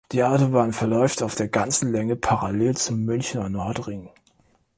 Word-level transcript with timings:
Die 0.13 0.23
Autobahn 0.23 0.73
verläuft 0.73 1.21
auf 1.21 1.35
der 1.35 1.47
ganzen 1.47 1.91
Länge 1.91 2.15
parallel 2.15 2.75
zum 2.75 3.01
Münchner 3.05 3.49
Nordring. 3.49 4.09